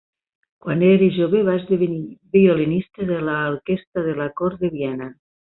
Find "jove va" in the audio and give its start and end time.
1.17-1.57